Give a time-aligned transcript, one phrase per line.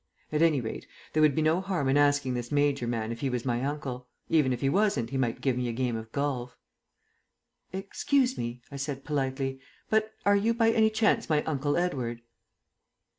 [0.31, 3.29] At any rate there would be no harm in asking this major man if he
[3.29, 4.07] was my uncle.
[4.29, 6.57] Even if he wasn't he might give me a game of golf.
[7.71, 9.59] "Excuse me," I said politely,
[9.91, 12.23] "but are you by any chance my Uncle Edward?"